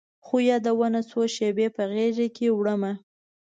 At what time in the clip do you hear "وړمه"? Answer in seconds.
2.57-2.93